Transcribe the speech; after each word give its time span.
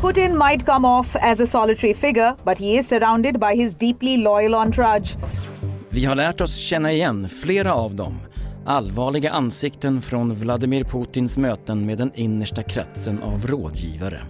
Putin 0.00 0.36
might 0.36 0.66
come 0.66 0.88
off 0.88 1.16
as 1.16 1.40
a 1.40 1.46
solitary 1.46 1.94
figure, 1.94 2.36
but 2.44 2.58
he 2.58 2.78
is 2.78 2.88
surrounded 2.88 3.40
by 3.40 3.56
his 3.56 3.74
deeply 3.74 4.16
loyal 4.16 4.54
entourage. 4.54 5.16
Vi 5.88 6.04
har 6.04 6.14
lärt 6.14 6.40
oss 6.40 6.56
känna 6.56 6.92
igen 6.92 7.28
flera 7.28 7.74
av 7.74 7.94
dem. 7.94 8.14
Allvarliga 8.66 9.30
ansikten 9.30 10.02
från 10.02 10.34
Vladimir 10.34 10.84
Putins 10.84 11.38
möten 11.38 11.86
med 11.86 11.98
den 11.98 12.10
innersta 12.14 12.62
kretsen 12.62 13.22
av 13.22 13.46
rådgivare. 13.46 14.22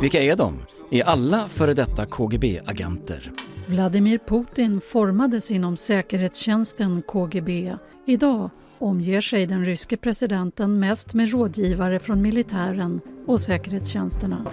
Vilka 0.00 0.22
är 0.22 0.36
de? 0.36 0.62
Är 0.90 1.04
alla 1.04 1.48
före 1.48 1.74
detta 1.74 2.06
KGB-agenter? 2.06 3.30
Vladimir 3.66 4.18
Putin 4.18 4.80
formades 4.80 5.50
inom 5.50 5.76
säkerhetstjänsten 5.76 7.02
KGB. 7.02 7.76
Idag 8.06 8.50
omger 8.84 9.20
sig 9.20 9.46
den 9.46 9.64
ryske 9.64 9.96
presidenten 9.96 10.78
mest 10.78 11.14
med 11.14 11.30
rådgivare 11.30 11.98
från 11.98 12.22
militären 12.22 13.00
och 13.26 13.40
säkerhetstjänsterna. 13.40 14.46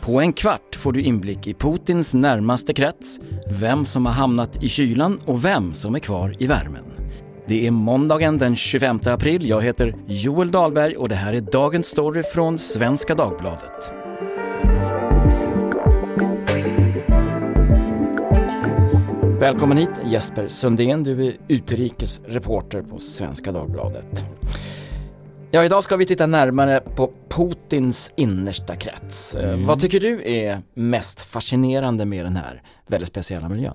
På 0.00 0.20
en 0.20 0.32
kvart 0.32 0.74
får 0.74 0.92
du 0.92 1.02
inblick 1.02 1.46
i 1.46 1.54
Putins 1.54 2.14
närmaste 2.14 2.74
krets, 2.74 3.20
vem 3.60 3.84
som 3.84 4.06
har 4.06 4.12
hamnat 4.12 4.62
i 4.62 4.68
kylan 4.68 5.18
och 5.24 5.44
vem 5.44 5.74
som 5.74 5.94
är 5.94 5.98
kvar 5.98 6.36
i 6.38 6.46
värmen. 6.46 6.84
Det 7.46 7.66
är 7.66 7.70
måndagen 7.70 8.38
den 8.38 8.56
25 8.56 9.00
april. 9.04 9.48
Jag 9.48 9.62
heter 9.62 9.94
Joel 10.06 10.50
Dahlberg 10.50 10.96
och 10.96 11.08
det 11.08 11.14
här 11.14 11.32
är 11.32 11.40
dagens 11.40 11.86
story 11.86 12.22
från 12.22 12.58
Svenska 12.58 13.14
Dagbladet. 13.14 14.07
Välkommen 19.40 19.78
hit 19.78 19.90
Jesper 20.04 20.48
Sundén, 20.48 21.04
du 21.04 21.26
är 21.26 21.36
utrikesreporter 21.48 22.82
på 22.82 22.98
Svenska 22.98 23.52
Dagbladet. 23.52 24.24
Ja, 25.50 25.64
idag 25.64 25.84
ska 25.84 25.96
vi 25.96 26.06
titta 26.06 26.26
närmare 26.26 26.80
på 26.80 27.12
Putins 27.28 28.12
innersta 28.16 28.76
krets. 28.76 29.34
Eh, 29.34 29.52
mm. 29.52 29.66
Vad 29.66 29.80
tycker 29.80 30.00
du 30.00 30.22
är 30.24 30.58
mest 30.74 31.20
fascinerande 31.20 32.04
med 32.04 32.24
den 32.24 32.36
här 32.36 32.62
väldigt 32.86 33.08
speciella 33.08 33.48
miljön? 33.48 33.74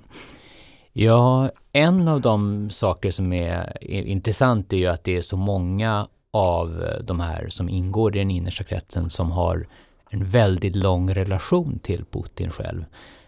Ja, 0.94 1.50
en 1.72 2.08
av 2.08 2.22
de 2.22 2.70
saker 2.70 3.12
som 3.12 3.34
är, 3.34 3.78
är 3.82 4.04
intressant 4.04 4.74
är 4.74 4.78
ju 4.78 4.88
att 4.88 5.04
det 5.04 5.18
är 5.18 5.22
så 5.22 5.38
många 5.38 6.08
av 6.32 6.86
de 7.04 7.20
här 7.20 7.50
som 7.50 7.70
ingår 7.70 8.16
i 8.16 8.20
den 8.20 8.32
innersta 8.32 8.64
kretsen 8.64 9.10
som 9.10 9.32
har 9.32 9.68
en 10.10 10.26
väldigt 10.26 10.76
lång 10.76 11.14
relation 11.14 11.80
till 11.80 12.06
Putin 12.12 12.50
själv. 12.50 12.86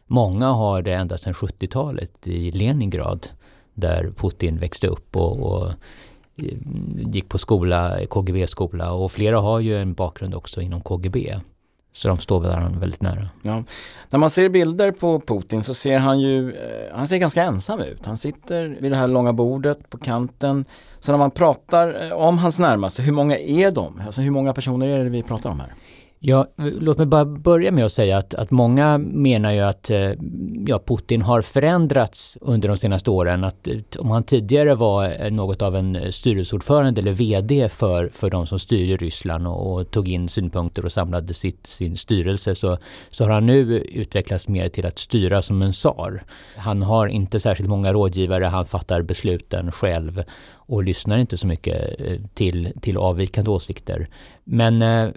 Många 0.08 0.48
har 0.48 0.82
det 0.82 0.94
ända 0.94 1.18
sedan 1.18 1.34
70-talet 1.34 2.28
i 2.28 2.52
Leningrad 2.52 3.28
där 3.74 4.14
Putin 4.18 4.60
växte 4.60 4.88
upp 4.88 5.16
och, 5.16 5.40
och 5.42 5.70
eh, 5.70 6.58
gick 6.96 7.30
på 7.30 7.38
skola, 7.38 8.06
KGB-skola 8.10 8.92
och 8.92 9.12
flera 9.12 9.40
har 9.40 9.60
ju 9.60 9.82
en 9.82 9.94
bakgrund 9.94 10.36
också 10.36 10.62
inom 10.62 10.82
KGB. 10.82 11.36
Så 11.96 12.08
de 12.08 12.18
står 12.18 12.40
varandra 12.40 12.80
väldigt 12.80 13.02
nära. 13.02 13.30
Ja. 13.42 13.64
När 14.10 14.20
man 14.20 14.30
ser 14.30 14.50
bilder 14.50 14.92
på 14.92 15.20
Putin 15.20 15.64
så 15.64 15.74
ser 15.74 15.98
han 15.98 16.20
ju, 16.20 16.52
eh, 16.52 16.96
han 16.98 17.08
ser 17.08 17.18
ganska 17.18 17.44
ensam 17.44 17.80
ut. 17.80 18.06
Han 18.06 18.18
sitter 18.18 18.78
vid 18.80 18.92
det 18.92 18.98
här 18.98 19.08
långa 19.08 19.34
bordet 19.34 19.90
på 19.90 19.98
kanten. 19.98 20.66
Så 21.00 21.12
när 21.12 21.20
man 21.20 21.32
pratar 21.32 22.06
eh, 22.06 22.12
om 22.12 22.38
hans 22.38 22.60
närmaste, 22.60 23.02
hur 23.02 23.12
många 23.12 23.38
är 23.38 23.72
de? 23.72 24.02
Alltså 24.06 24.22
hur 24.22 24.32
många 24.32 24.54
personer 24.54 24.88
är 24.88 25.04
det 25.04 25.10
vi 25.10 25.24
pratar 25.24 25.50
om 25.50 25.60
här? 25.60 25.74
Ja, 26.28 26.46
låt 26.58 26.98
mig 26.98 27.08
bara 27.08 27.26
börja 27.26 27.72
med 27.72 27.86
att 27.86 27.92
säga 27.92 28.18
att, 28.18 28.34
att 28.34 28.52
många 28.52 28.98
menar 28.98 29.54
ju 29.54 29.60
att 29.60 29.90
eh, 29.90 30.12
ja, 30.68 30.80
Putin 30.86 31.22
har 31.22 31.42
förändrats 31.42 32.38
under 32.42 32.68
de 32.68 32.78
senaste 32.78 33.12
åren. 33.12 33.44
Att 33.44 33.68
eh, 33.68 33.78
om 34.00 34.12
han 34.12 34.24
tidigare 34.24 34.76
var 34.76 35.26
eh, 35.26 35.32
något 35.32 35.62
av 35.62 35.76
en 35.76 36.12
styrelseordförande 36.12 37.02
eller 37.02 37.12
VD 37.12 37.70
för, 37.70 38.10
för 38.14 38.30
de 38.30 38.48
som 38.48 38.60
styrde 38.60 38.96
Ryssland 38.96 39.48
och, 39.48 39.74
och 39.74 39.92
tog 39.92 40.08
in 40.08 40.30
synpunkter 40.30 40.86
och 40.86 40.92
samlade 40.92 41.34
sitt, 41.34 41.68
sin 41.68 41.98
styrelse 41.98 42.56
så, 42.56 42.78
så 43.10 43.24
har 43.24 43.32
han 43.32 43.46
nu 43.46 43.78
utvecklats 43.80 44.48
mer 44.48 44.70
till 44.70 44.86
att 44.86 45.00
styra 45.00 45.42
som 45.42 45.62
en 45.62 45.72
tsar. 45.72 46.24
Han 46.58 46.82
har 46.82 47.08
inte 47.08 47.40
särskilt 47.40 47.70
många 47.70 47.94
rådgivare, 47.94 48.46
han 48.46 48.66
fattar 48.66 49.02
besluten 49.02 49.72
själv 49.72 50.24
och 50.68 50.84
lyssnar 50.84 51.18
inte 51.18 51.38
så 51.38 51.48
mycket 51.48 52.02
eh, 52.02 52.18
till, 52.34 52.74
till 52.82 52.98
avvikande 52.98 53.52
åsikter. 53.52 54.08
Men 54.44 54.82
eh, 54.82 55.10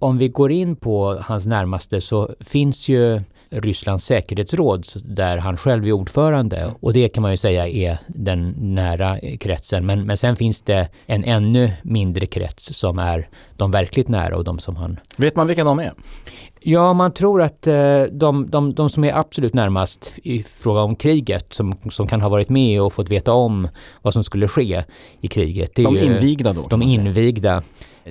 om 0.00 0.18
vi 0.18 0.28
går 0.28 0.52
in 0.52 0.76
på 0.76 1.18
hans 1.20 1.46
närmaste 1.46 2.00
så 2.00 2.34
finns 2.40 2.88
ju 2.88 3.20
Rysslands 3.50 4.04
säkerhetsråd 4.04 4.86
där 5.04 5.36
han 5.36 5.56
själv 5.56 5.86
är 5.86 5.92
ordförande 5.92 6.74
och 6.80 6.92
det 6.92 7.08
kan 7.08 7.22
man 7.22 7.30
ju 7.30 7.36
säga 7.36 7.68
är 7.68 7.98
den 8.06 8.54
nära 8.58 9.18
kretsen. 9.40 9.86
Men, 9.86 10.06
men 10.06 10.16
sen 10.16 10.36
finns 10.36 10.62
det 10.62 10.88
en 11.06 11.24
ännu 11.24 11.72
mindre 11.82 12.26
krets 12.26 12.74
som 12.74 12.98
är 12.98 13.28
de 13.56 13.70
verkligt 13.70 14.08
nära 14.08 14.36
och 14.36 14.44
de 14.44 14.58
som 14.58 14.76
han... 14.76 15.00
Vet 15.16 15.36
man 15.36 15.46
vilka 15.46 15.64
de 15.64 15.78
är? 15.78 15.92
Ja, 16.68 16.92
man 16.92 17.12
tror 17.12 17.42
att 17.42 17.66
eh, 17.66 18.02
de, 18.12 18.50
de, 18.50 18.74
de 18.74 18.90
som 18.90 19.04
är 19.04 19.18
absolut 19.18 19.54
närmast 19.54 20.14
i 20.22 20.42
fråga 20.42 20.80
om 20.80 20.96
kriget, 20.96 21.52
som, 21.52 21.72
som 21.90 22.06
kan 22.06 22.20
ha 22.20 22.28
varit 22.28 22.48
med 22.48 22.82
och 22.82 22.92
fått 22.92 23.10
veta 23.10 23.32
om 23.32 23.68
vad 24.02 24.12
som 24.12 24.24
skulle 24.24 24.48
ske 24.48 24.84
i 25.20 25.28
kriget. 25.28 25.74
De 25.74 25.98
invigda 25.98 26.52
då? 26.52 26.66
De 26.70 26.82
invigda 26.82 27.62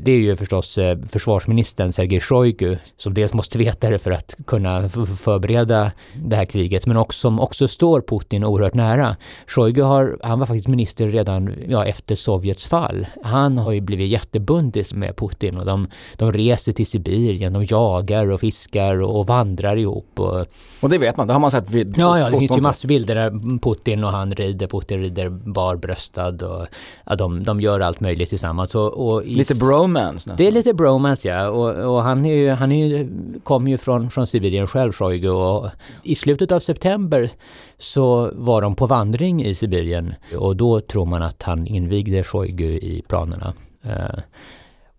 det 0.02 0.12
är 0.12 0.18
ju 0.18 0.36
förstås 0.36 0.78
eh, 0.78 0.98
försvarsministern 1.10 1.92
Sergej 1.92 2.20
Shoigu 2.20 2.78
som 2.98 3.14
dels 3.14 3.34
måste 3.34 3.58
veta 3.58 3.90
det 3.90 4.00
för 4.00 4.12
att 4.12 4.36
kunna 4.48 4.90
förbereda 5.20 5.92
det 6.14 6.36
här 6.36 6.46
kriget 6.46 6.88
men 6.88 6.98
också, 6.98 7.20
som 7.20 7.40
också 7.40 7.68
står 7.68 8.02
Putin 8.02 8.44
oerhört 8.44 8.74
nära. 8.74 9.16
Shoigu 9.48 9.82
har, 9.82 10.18
han 10.24 10.40
var 10.40 10.46
faktiskt 10.46 10.68
minister 10.68 11.08
redan 11.08 11.54
ja, 11.68 11.86
efter 11.86 12.16
Sovjets 12.16 12.66
fall. 12.66 13.08
Han 13.24 13.58
har 13.58 13.72
ju 13.72 13.82
blivit 13.82 14.10
jättebundis 14.10 14.94
med 14.94 15.16
Putin 15.18 15.58
och 15.58 15.66
de, 15.66 15.88
de 16.16 16.34
reser 16.34 16.72
till 16.74 16.88
Sibirien, 16.88 17.54
de 17.54 17.64
jagar 17.64 18.32
och 18.32 18.40
fiskar 18.40 19.04
och 19.04 19.28
vandrar 19.28 19.78
ihop. 19.78 20.20
Och, 20.20 20.46
och 20.82 20.90
det 20.90 20.98
vet 20.98 21.18
man, 21.18 21.28
det 21.28 21.34
har 21.34 21.40
man 21.40 21.52
sett 21.52 21.70
vid 21.70 21.98
Ja, 21.98 22.20
ja 22.20 22.30
det 22.30 22.38
finns 22.38 22.58
ju 22.58 22.62
massor 22.62 22.88
bilder 22.88 23.16
där 23.16 23.60
Putin 23.60 24.04
och 24.04 24.12
han 24.12 24.36
rider, 24.36 24.68
Putin 24.68 25.02
rider 25.02 25.30
barbröstad 25.30 26.44
och 26.44 26.68
ja, 27.06 27.16
de, 27.16 27.44
de 27.44 27.62
gör 27.62 27.80
allt 27.80 28.00
möjligt 28.00 28.30
tillsammans. 28.30 28.76
Och, 28.76 29.08
och 29.08 29.26
Lite 29.26 29.56
bro 29.56 29.85
bromance 29.94 30.14
nästan. 30.14 30.38
Det 30.38 30.48
är 30.48 30.52
lite 30.52 30.74
bromance 30.74 31.28
ja. 31.28 31.50
Och, 31.50 31.96
och 31.96 32.04
han, 32.04 32.26
är 32.26 32.34
ju, 32.34 32.50
han 32.50 32.72
är 32.72 32.86
ju, 32.86 33.10
kom 33.44 33.68
ju 33.68 33.78
från, 33.78 34.10
från 34.10 34.28
Sibirien 34.28 34.68
själv, 34.68 34.92
Shoigu. 34.92 35.30
Och 35.30 35.70
I 36.04 36.16
slutet 36.16 36.52
av 36.52 36.60
september 36.60 37.30
så 37.78 38.32
var 38.34 38.62
de 38.62 38.76
på 38.76 38.88
vandring 38.88 39.44
i 39.44 39.54
Sibirien. 39.56 40.14
Och 40.38 40.56
då 40.56 40.82
tror 40.82 41.06
man 41.06 41.24
att 41.24 41.44
han 41.44 41.68
invigde 41.68 42.24
Shoigu 42.24 42.70
i 42.70 43.04
planerna. 43.08 43.54
Uh, 43.86 44.20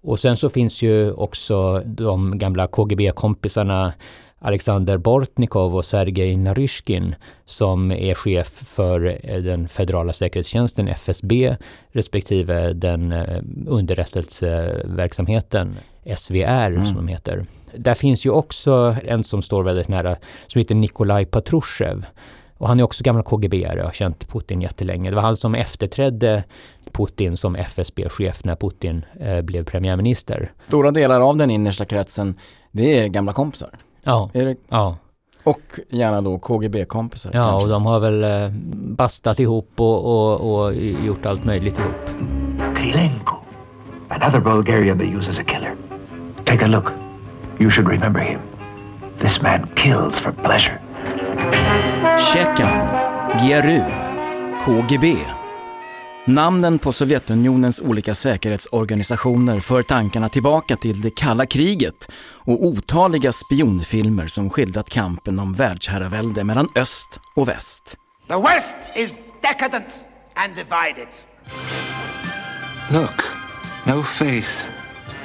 och 0.02 0.18
sen 0.18 0.36
så 0.36 0.48
finns 0.48 0.82
ju 0.82 1.12
också 1.12 1.82
de 1.84 2.38
gamla 2.38 2.66
KGB-kompisarna 2.66 3.92
Alexander 4.38 4.98
Bortnikov 4.98 5.76
och 5.76 5.84
Sergej 5.84 6.36
Naryshkin 6.36 7.14
som 7.44 7.92
är 7.92 8.14
chef 8.14 8.48
för 8.48 9.18
eh, 9.22 9.42
den 9.42 9.68
federala 9.68 10.12
säkerhetstjänsten 10.12 10.88
FSB 10.88 11.56
respektive 11.88 12.72
den 12.72 13.12
eh, 13.12 13.42
underrättelseverksamheten 13.66 15.76
SVR 16.16 16.66
mm. 16.66 16.86
som 16.86 16.94
de 16.94 17.08
heter. 17.08 17.46
Där 17.76 17.94
finns 17.94 18.26
ju 18.26 18.30
också 18.30 18.96
en 19.04 19.24
som 19.24 19.42
står 19.42 19.62
väldigt 19.62 19.88
nära 19.88 20.16
som 20.46 20.58
heter 20.58 20.74
Nikolaj 20.74 21.26
Patrushev. 21.26 22.06
Och 22.58 22.68
han 22.68 22.80
är 22.80 22.84
också 22.84 23.04
gammal 23.04 23.22
KGB-are 23.22 23.78
och 23.78 23.84
har 23.84 23.92
känt 23.92 24.28
Putin 24.28 24.60
jättelänge. 24.60 25.10
Det 25.10 25.16
var 25.16 25.22
han 25.22 25.36
som 25.36 25.54
efterträdde 25.54 26.44
Putin 26.92 27.36
som 27.36 27.56
FSB-chef 27.56 28.44
när 28.44 28.56
Putin 28.56 29.04
eh, 29.20 29.42
blev 29.42 29.64
premiärminister. 29.64 30.52
Stora 30.68 30.90
delar 30.90 31.20
av 31.20 31.36
den 31.36 31.50
innersta 31.50 31.84
kretsen, 31.84 32.34
det 32.72 32.98
är 32.98 33.08
gamla 33.08 33.32
kompisar. 33.32 33.70
Ja. 34.06 34.30
Är 34.34 34.44
det? 34.44 34.56
ja. 34.68 34.96
Och 35.44 35.60
gärna 35.88 36.20
då 36.20 36.38
KGB-kompisar. 36.38 37.30
Ja, 37.34 37.44
kanske. 37.44 37.64
och 37.64 37.68
de 37.72 37.86
har 37.86 38.00
väl 38.00 38.24
eh, 38.24 38.50
bastat 38.96 39.40
ihop 39.40 39.70
och, 39.76 40.04
och, 40.04 40.64
och 40.64 40.74
gjort 40.74 41.26
allt 41.26 41.44
möjligt 41.44 41.78
ihop. 41.78 42.10
Krylenko, 42.76 43.34
another 44.08 44.40
Bulgarian 44.40 44.98
they 44.98 45.06
use 45.16 45.30
as 45.30 45.38
a 45.38 45.44
killer. 45.46 45.74
Take 46.46 46.64
a 46.64 46.68
look. 46.68 46.84
You 47.58 47.70
should 47.70 47.88
remember 47.88 48.20
him. 48.20 48.40
This 49.20 49.42
man 49.42 49.68
kills 49.76 50.20
for 50.22 50.32
pleasure. 50.32 50.78
Tjeckien, 52.18 52.88
GRU, 53.40 53.82
KGB. 54.64 55.16
Namnen 56.28 56.78
på 56.78 56.92
Sovjetunionens 56.92 57.80
olika 57.80 58.14
säkerhetsorganisationer 58.14 59.60
för 59.60 59.82
tankarna 59.82 60.28
tillbaka 60.28 60.76
till 60.76 61.00
det 61.00 61.10
kalla 61.10 61.46
kriget 61.46 62.08
och 62.18 62.64
otaliga 62.64 63.32
spionfilmer 63.32 64.26
som 64.26 64.50
skildrat 64.50 64.90
kampen 64.90 65.38
om 65.38 65.54
världsherravälde 65.54 66.44
mellan 66.44 66.68
öst 66.74 67.20
och 67.34 67.48
väst. 67.48 67.96
The 68.28 68.36
West 68.36 68.76
is 68.96 69.20
decadent 69.42 70.04
and 70.34 70.54
divided. 70.54 71.08
Look, 72.90 73.22
no 73.84 74.02
face. 74.02 74.64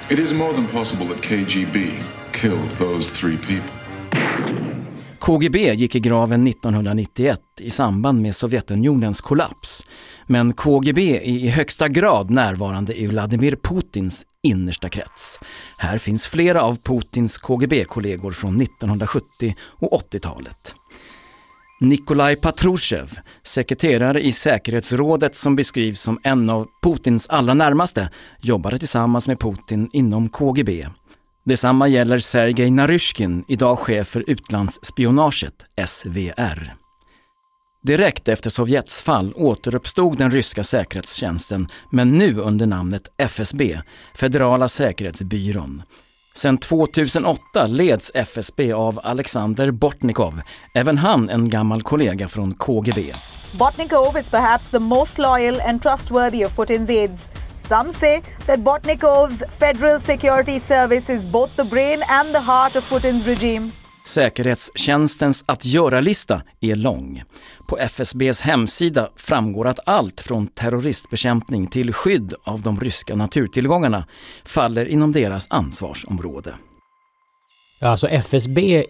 It 0.10 0.20
is 0.20 0.34
more 0.34 0.54
than 0.54 0.68
possible 0.68 1.06
that 1.06 1.22
KGB 1.22 1.90
killed 2.32 2.70
those 2.78 3.12
three 3.20 3.38
people. 3.38 4.71
KGB 5.22 5.74
gick 5.74 5.96
i 5.96 6.00
graven 6.00 6.48
1991 6.48 7.40
i 7.60 7.70
samband 7.70 8.22
med 8.22 8.36
Sovjetunionens 8.36 9.22
kollaps. 9.22 9.88
Men 10.28 10.54
KGB 10.54 11.18
är 11.18 11.22
i 11.22 11.48
högsta 11.50 11.88
grad 11.88 12.30
närvarande 12.30 13.02
i 13.02 13.08
Vladimir 13.08 13.56
Putins 13.56 14.26
innersta 14.44 14.90
krets. 14.90 15.40
Här 15.78 15.98
finns 15.98 16.28
flera 16.28 16.62
av 16.62 16.78
Putins 16.84 17.38
KGB-kollegor 17.38 18.32
från 18.32 18.62
1970 18.62 19.56
och 19.80 20.02
80-talet. 20.14 20.76
Nikolaj 21.82 22.36
Patrushev, 22.36 23.18
sekreterare 23.44 24.22
i 24.22 24.32
säkerhetsrådet 24.32 25.36
som 25.36 25.56
beskrivs 25.56 26.02
som 26.02 26.20
en 26.24 26.50
av 26.50 26.68
Putins 26.84 27.30
allra 27.30 27.54
närmaste, 27.54 28.10
jobbade 28.42 28.78
tillsammans 28.78 29.28
med 29.28 29.40
Putin 29.40 29.90
inom 29.94 30.30
KGB. 30.30 30.88
Detsamma 31.44 31.88
gäller 31.88 32.20
Sergej 32.20 32.70
Naryshkin, 32.72 33.46
idag 33.48 33.80
chef 33.80 34.08
för 34.08 34.24
utlandsspionaget, 34.28 35.54
SVR. 35.88 36.74
Direkt 37.84 38.28
efter 38.28 38.50
Sovjets 38.50 39.02
fall 39.02 39.34
återuppstod 39.36 40.18
den 40.18 40.32
ryska 40.32 40.64
säkerhetstjänsten, 40.64 41.68
men 41.92 42.18
nu 42.18 42.40
under 42.40 42.66
namnet 42.66 43.12
FSB, 43.18 43.80
Federala 44.16 44.68
säkerhetsbyrån. 44.68 45.84
Sedan 46.34 46.58
2008 46.58 47.68
leds 47.68 48.12
FSB 48.16 48.74
av 48.74 49.00
Alexander 49.04 49.72
Bortnikov, 49.72 50.42
även 50.76 50.98
han 50.98 51.30
en 51.30 51.50
gammal 51.50 51.82
kollega 51.82 52.28
från 52.28 52.54
KGB. 52.54 53.14
Botnikov 53.52 54.18
is 54.18 54.30
perhaps 54.30 54.70
the 54.70 54.80
most 54.80 55.18
loyal 55.18 55.62
and 55.62 55.82
trustworthy 55.82 56.46
of 56.46 56.58
Putin's 56.58 56.90
aides. 56.90 57.41
Some 57.72 57.94
say 57.94 58.22
that 58.46 58.60
Botnikov's 58.60 59.44
Federal 59.60 60.00
Security 60.02 60.60
Service 60.60 61.14
is 61.14 61.26
both 61.26 61.56
the 61.56 61.64
brain 61.64 62.04
and 62.08 62.36
the 62.36 62.40
heart 62.40 62.76
of 62.76 62.90
Putin's 62.90 63.28
regime. 63.28 63.72
Säkerhetstjänstens 64.06 65.44
att 65.46 65.66
göra-lista 65.66 66.42
är 66.60 66.76
lång. 66.76 67.24
På 67.68 67.78
FSBs 67.78 68.42
hemsida 68.42 69.10
framgår 69.16 69.68
att 69.68 69.80
allt 69.86 70.22
från 70.22 70.48
terroristbekämpning 70.48 71.68
till 71.68 71.94
skydd 71.94 72.34
av 72.44 72.62
de 72.62 72.80
ryska 72.80 73.16
naturtillgångarna 73.16 74.08
faller 74.46 74.86
inom 74.86 75.12
deras 75.12 75.48
ansvarsområde. 75.50 76.56
Ja, 77.84 77.88
alltså 77.88 78.08
FSB 78.08 78.86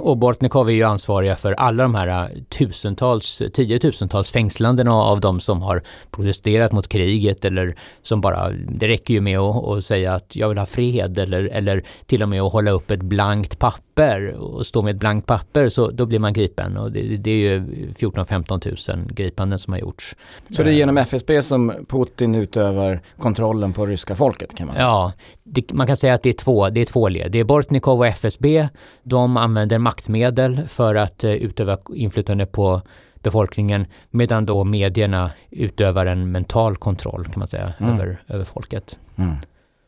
och 0.00 0.16
Bortnikov 0.16 0.68
är 0.68 0.72
ju 0.72 0.82
ansvariga 0.82 1.36
för 1.36 1.52
alla 1.52 1.82
de 1.82 1.94
här 1.94 2.08
äh, 2.08 2.42
tusentals, 2.42 3.42
tiotusentals 3.52 4.30
fängslandena 4.30 4.94
av 4.94 5.20
de 5.20 5.40
som 5.40 5.62
har 5.62 5.82
protesterat 6.10 6.72
mot 6.72 6.88
kriget 6.88 7.44
eller 7.44 7.76
som 8.02 8.20
bara, 8.20 8.50
det 8.50 8.88
räcker 8.88 9.14
ju 9.14 9.20
med 9.20 9.38
att, 9.38 9.64
att 9.64 9.84
säga 9.84 10.14
att 10.14 10.36
jag 10.36 10.48
vill 10.48 10.58
ha 10.58 10.66
fred 10.66 11.18
eller, 11.18 11.44
eller 11.44 11.82
till 12.06 12.22
och 12.22 12.28
med 12.28 12.42
att 12.42 12.52
hålla 12.52 12.70
upp 12.70 12.90
ett 12.90 13.02
blankt 13.02 13.58
papper 13.58 13.85
papper 13.96 14.32
och 14.32 14.66
stå 14.66 14.82
med 14.82 14.94
ett 14.94 15.00
blankt 15.00 15.26
papper 15.26 15.68
så 15.68 15.90
då 15.90 16.06
blir 16.06 16.18
man 16.18 16.32
gripen 16.32 16.76
och 16.76 16.92
det, 16.92 17.16
det 17.16 17.30
är 17.30 17.36
ju 17.36 17.60
14-15 17.92 18.96
000 18.96 19.12
gripanden 19.12 19.58
som 19.58 19.72
har 19.72 19.80
gjorts. 19.80 20.16
Så 20.50 20.62
det 20.62 20.70
är 20.70 20.74
genom 20.74 20.98
FSB 20.98 21.42
som 21.42 21.72
Putin 21.88 22.34
utövar 22.34 23.00
kontrollen 23.18 23.72
på 23.72 23.86
ryska 23.86 24.14
folket 24.14 24.54
kan 24.54 24.66
man 24.66 24.76
säga? 24.76 24.86
Ja, 24.86 25.12
det, 25.44 25.72
man 25.72 25.86
kan 25.86 25.96
säga 25.96 26.14
att 26.14 26.22
det 26.22 26.28
är 26.28 26.32
två, 26.32 26.70
det 26.70 26.80
är 26.80 26.84
två 26.84 27.08
led. 27.08 27.32
Det 27.32 27.38
är 27.38 27.44
Bortnikov 27.44 27.98
och 27.98 28.06
FSB. 28.06 28.68
De 29.02 29.36
använder 29.36 29.78
maktmedel 29.78 30.60
för 30.68 30.94
att 30.94 31.24
uh, 31.24 31.30
utöva 31.30 31.78
inflytande 31.94 32.46
på 32.46 32.82
befolkningen 33.14 33.86
medan 34.10 34.46
då 34.46 34.64
medierna 34.64 35.30
utövar 35.50 36.06
en 36.06 36.32
mental 36.32 36.76
kontroll 36.76 37.24
kan 37.24 37.38
man 37.38 37.48
säga 37.48 37.72
mm. 37.78 37.94
över, 37.94 38.22
över 38.28 38.44
folket. 38.44 38.98
Mm. 39.16 39.36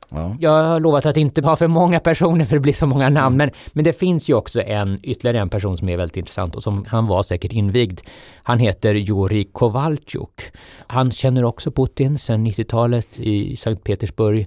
Ja. 0.09 0.37
Jag 0.41 0.65
har 0.65 0.81
lovat 0.81 1.07
att 1.07 1.17
inte 1.17 1.43
ha 1.43 1.57
för 1.57 1.69
många 1.69 2.01
personer 2.01 2.45
för 2.45 2.57
det 2.57 2.61
blir 2.61 2.73
så 2.73 2.87
många 2.87 3.09
namn. 3.09 3.35
Mm. 3.35 3.37
Men, 3.37 3.51
men 3.73 3.85
det 3.85 3.93
finns 3.93 4.31
ju 4.31 4.35
också 4.35 4.63
en 4.63 4.99
ytterligare 5.03 5.39
en 5.39 5.49
person 5.49 5.79
som 5.79 5.89
är 5.89 5.97
väldigt 5.97 6.17
intressant 6.17 6.57
och 6.57 6.63
som 6.63 6.85
han 6.89 7.07
var 7.07 7.23
säkert 7.23 7.53
invigd. 7.53 8.01
Han 8.43 8.59
heter 8.59 8.95
Juri 8.95 9.45
Kovalchuk. 9.45 10.41
Han 10.87 11.11
känner 11.11 11.45
också 11.45 11.71
Putin 11.71 12.19
sedan 12.19 12.47
90-talet 12.47 13.21
i 13.21 13.57
Sankt 13.57 13.85
Petersburg 13.85 14.47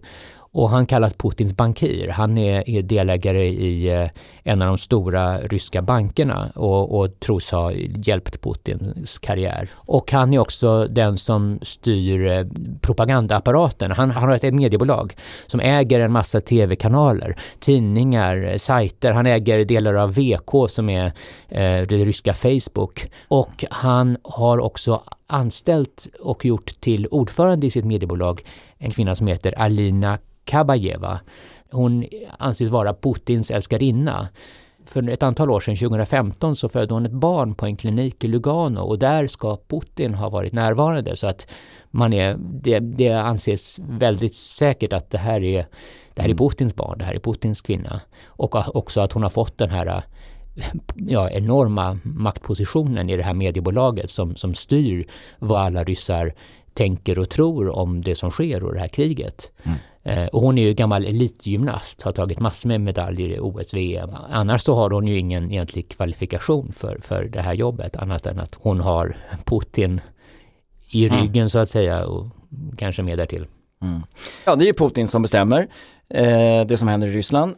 och 0.54 0.70
han 0.70 0.86
kallas 0.86 1.14
Putins 1.14 1.56
bankir. 1.56 2.08
Han 2.08 2.38
är, 2.38 2.70
är 2.70 2.82
delägare 2.82 3.48
i 3.48 3.90
eh, 3.90 4.10
en 4.44 4.62
av 4.62 4.68
de 4.68 4.78
stora 4.78 5.38
ryska 5.38 5.82
bankerna 5.82 6.52
och, 6.56 7.00
och 7.00 7.20
tros 7.20 7.52
ha 7.52 7.72
hjälpt 8.06 8.42
Putins 8.42 9.20
karriär. 9.20 9.70
Och 9.76 10.12
han 10.12 10.34
är 10.34 10.40
också 10.40 10.88
den 10.88 11.18
som 11.18 11.60
styr 11.62 12.32
eh, 12.32 12.46
propagandaapparaten. 12.82 13.92
Han, 13.92 14.12
han 14.12 14.30
har 14.30 14.36
ett 14.36 14.54
mediebolag 14.54 15.16
som 15.48 15.60
äger 15.60 16.00
en 16.00 16.12
massa 16.12 16.42
tv-kanaler, 16.42 17.36
tidningar, 17.60 18.50
eh, 18.52 18.58
sajter. 18.58 19.12
Han 19.12 19.26
äger 19.26 19.66
delar 19.66 19.94
av 19.94 20.14
VK 20.14 20.70
som 20.70 20.90
är 20.90 21.06
eh, 21.50 21.82
det 21.88 22.06
ryska 22.06 22.34
Facebook. 22.34 23.12
Och 23.28 23.66
han 23.70 24.18
har 24.24 24.60
också 24.60 25.04
anställt 25.32 26.08
och 26.20 26.46
gjort 26.46 26.82
till 26.82 27.08
ordförande 27.08 27.68
i 27.68 27.70
sitt 27.70 27.86
mediebolag 27.86 28.42
en 28.78 28.92
kvinna 28.92 29.16
som 29.16 29.28
heter 29.28 29.60
Alina 29.60 30.20
Kabajeva. 30.46 31.20
Hon 31.72 32.06
anses 32.38 32.70
vara 32.70 32.94
Putins 32.94 33.52
älskarinna. 33.52 34.28
För 34.86 35.10
ett 35.10 35.24
antal 35.24 35.52
år 35.52 35.60
sedan, 35.60 35.76
2015, 35.76 36.56
så 36.56 36.70
födde 36.70 36.94
hon 36.94 37.06
ett 37.06 37.12
barn 37.12 37.56
på 37.56 37.66
en 37.66 37.76
klinik 37.76 38.24
i 38.24 38.28
Lugano 38.28 38.80
och 38.80 39.00
där 39.00 39.28
ska 39.28 39.58
Putin 39.68 40.14
ha 40.14 40.30
varit 40.30 40.54
närvarande. 40.54 41.16
Så 41.16 41.28
att 41.28 41.48
man 41.92 42.14
är, 42.14 42.38
det, 42.40 42.80
det 42.80 43.10
anses 43.10 43.80
väldigt 43.80 44.34
säkert 44.34 44.94
att 44.94 45.10
det 45.10 45.18
här 45.18 45.44
är, 45.44 45.68
det 46.14 46.22
här 46.22 46.30
är 46.30 46.34
mm. 46.34 46.38
Putins 46.38 46.76
barn, 46.76 46.98
det 46.98 47.06
här 47.06 47.14
är 47.14 47.20
Putins 47.20 47.62
kvinna. 47.62 48.02
Och 48.26 48.76
också 48.76 49.02
att 49.02 49.14
hon 49.14 49.24
har 49.24 49.30
fått 49.30 49.58
den 49.58 49.70
här 49.70 50.04
ja, 50.96 51.30
enorma 51.30 52.00
maktpositionen 52.04 53.10
i 53.10 53.18
det 53.18 53.24
här 53.24 53.34
mediebolaget 53.34 54.12
som, 54.12 54.36
som 54.36 54.56
styr 54.56 55.06
vad 55.40 55.62
alla 55.62 55.84
ryssar 55.84 56.34
tänker 56.74 57.20
och 57.20 57.30
tror 57.30 57.70
om 57.70 58.02
det 58.02 58.16
som 58.16 58.32
sker 58.32 58.64
och 58.64 58.74
det 58.74 58.80
här 58.80 58.88
kriget. 58.88 59.52
Mm. 59.64 59.78
Eh, 60.04 60.28
och 60.28 60.42
hon 60.42 60.58
är 60.58 60.64
ju 60.64 60.74
gammal 60.74 61.06
elitgymnast, 61.06 62.02
har 62.02 62.12
tagit 62.12 62.40
massor 62.40 62.70
med 62.70 62.82
medaljer 62.82 63.30
i 63.30 63.40
OS, 63.40 63.74
VM. 63.74 64.10
Annars 64.30 64.62
så 64.62 64.76
har 64.76 64.90
hon 64.90 65.08
ju 65.08 65.20
ingen 65.20 65.52
egentlig 65.52 65.90
kvalifikation 65.90 66.74
för, 66.74 67.00
för 67.02 67.24
det 67.24 67.42
här 67.42 67.54
jobbet 67.54 67.96
annat 67.96 68.26
än 68.26 68.40
att 68.40 68.58
hon 68.62 68.80
har 68.80 69.18
Putin 69.46 70.02
i 70.90 71.08
mm. 71.08 71.20
ryggen 71.20 71.36
mm. 71.36 71.50
så 71.50 71.60
att 71.60 71.70
säga 71.70 72.08
och 72.08 72.28
kanske 72.78 73.04
mer 73.04 73.18
därtill. 73.18 73.48
Mm. 73.82 74.02
Ja, 74.46 74.56
det 74.56 74.64
är 74.64 74.68
ju 74.68 74.74
Putin 74.74 75.08
som 75.08 75.22
bestämmer 75.22 75.68
eh, 76.10 76.66
det 76.68 76.78
som 76.78 76.88
händer 76.88 77.08
i 77.08 77.12
Ryssland. 77.12 77.56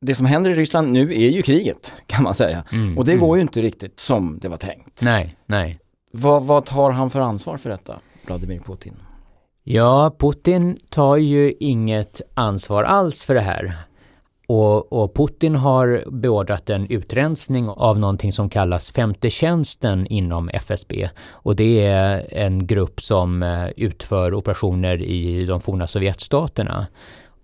Det 0.00 0.14
som 0.14 0.26
händer 0.26 0.50
i 0.50 0.54
Ryssland 0.54 0.92
nu 0.92 1.14
är 1.14 1.28
ju 1.28 1.42
kriget 1.42 1.92
kan 2.06 2.22
man 2.22 2.34
säga. 2.34 2.64
Mm. 2.72 2.98
Och 2.98 3.04
det 3.04 3.16
går 3.16 3.36
ju 3.36 3.42
inte 3.42 3.62
riktigt 3.62 4.00
som 4.00 4.38
det 4.38 4.48
var 4.48 4.56
tänkt. 4.56 5.02
Nej, 5.02 5.36
nej. 5.46 5.78
Vad, 6.12 6.44
vad 6.44 6.64
tar 6.64 6.90
han 6.90 7.10
för 7.10 7.20
ansvar 7.20 7.56
för 7.56 7.70
detta, 7.70 7.98
Vladimir 8.26 8.60
Putin? 8.60 8.94
Ja, 9.64 10.16
Putin 10.18 10.78
tar 10.90 11.16
ju 11.16 11.54
inget 11.60 12.22
ansvar 12.34 12.84
alls 12.84 13.24
för 13.24 13.34
det 13.34 13.40
här. 13.40 13.76
Och, 14.50 14.92
och, 14.92 15.14
Putin 15.14 15.54
har 15.54 16.04
beordrat 16.10 16.70
en 16.70 16.86
utrensning 16.90 17.68
av 17.68 17.98
någonting 17.98 18.32
som 18.32 18.50
kallas 18.50 18.90
femte 18.90 19.30
tjänsten 19.30 20.06
inom 20.06 20.48
FSB. 20.48 21.08
Och 21.30 21.56
det 21.56 21.84
är 21.84 22.34
en 22.34 22.66
grupp 22.66 23.00
som 23.00 23.42
eh, 23.42 23.68
utför 23.76 24.34
operationer 24.34 25.02
i 25.02 25.44
de 25.44 25.60
forna 25.60 25.86
Sovjetstaterna. 25.86 26.86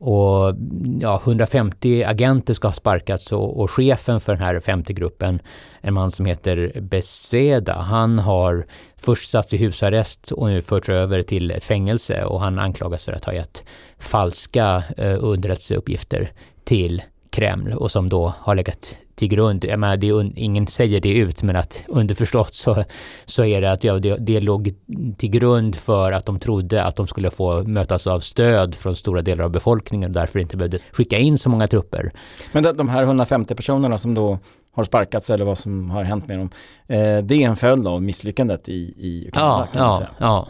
Och 0.07 0.55
ja, 1.01 1.21
150 1.25 2.05
agenter 2.05 2.55
ska 2.55 2.69
ha 2.69 2.73
sparkats 2.73 3.33
och, 3.33 3.61
och 3.61 3.71
chefen 3.71 4.21
för 4.21 4.33
den 4.33 4.43
här 4.43 4.61
50-gruppen, 4.61 5.41
en 5.81 5.95
man 5.95 6.11
som 6.11 6.27
heter 6.27 6.81
Beseda, 6.81 7.75
han 7.75 8.19
har 8.19 8.67
först 8.97 9.31
satts 9.31 9.55
i 9.55 9.57
husarrest 9.57 10.33
och 10.33 10.49
nu 10.49 10.63
förts 10.63 10.89
över 10.89 11.23
till 11.23 11.51
ett 11.51 11.65
fängelse 11.65 12.25
och 12.25 12.41
han 12.41 12.59
anklagas 12.59 13.05
för 13.05 13.13
att 13.13 13.25
ha 13.25 13.33
gett 13.33 13.65
falska 13.99 14.83
eh, 14.97 15.17
underrättelseuppgifter 15.21 16.33
till 16.65 17.03
Kreml 17.35 17.73
och 17.73 17.91
som 17.91 18.09
då 18.09 18.35
har 18.39 18.55
legat 18.55 18.97
till 19.15 19.29
grund, 19.29 19.65
jag 19.65 19.81
menar, 19.81 19.97
det, 19.97 20.41
ingen 20.41 20.67
säger 20.67 21.01
det 21.01 21.15
ut, 21.15 21.43
men 21.43 21.57
att 21.57 21.85
underförstått 21.89 22.55
så, 22.55 22.85
så 23.25 23.45
är 23.45 23.61
det 23.61 23.73
att 23.73 23.85
ja, 23.85 23.99
det, 23.99 24.17
det 24.17 24.41
låg 24.41 24.75
till 25.19 25.31
grund 25.31 25.77
för 25.77 26.13
att 26.13 26.27
de 26.27 26.39
trodde 26.39 26.85
att 26.85 26.97
de 26.97 27.07
skulle 27.07 27.31
få 27.31 27.63
mötas 27.63 28.07
av 28.07 28.21
stöd 28.21 28.75
från 28.75 28.97
stora 28.97 29.23
delar 29.23 29.45
av 29.45 29.51
befolkningen 29.51 30.11
och 30.11 30.15
därför 30.15 30.39
inte 30.39 30.57
behövde 30.57 30.79
skicka 30.93 31.19
in 31.19 31.39
så 31.39 31.49
många 31.49 31.69
trupper. 31.69 32.13
Men 32.53 32.63
de 32.77 32.89
här 32.89 33.03
150 33.03 33.55
personerna 33.55 33.99
som 33.99 34.15
då 34.15 34.39
har 34.73 34.85
sparkats 34.85 35.31
eller 35.31 35.45
vad 35.45 35.59
som 35.59 35.91
har 35.91 36.03
hänt 36.03 36.29
med 36.29 36.39
dem, 36.39 36.51
eh, 36.87 37.19
det 37.25 37.35
är 37.35 37.49
en 37.49 37.57
följd 37.57 37.87
av 37.87 38.03
misslyckandet 38.03 38.69
i, 38.69 38.95
i 38.97 39.29
Ukraina 39.29 39.69
ja, 39.73 39.93
säga. 39.93 40.11
Ja. 40.19 40.49